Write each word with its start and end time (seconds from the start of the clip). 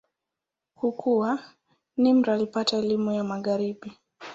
Kukua, 0.75 1.39
Nimr 1.97 2.29
alipata 2.29 2.77
elimu 2.77 3.11
ya 3.11 3.23
Magharibi. 3.23 3.93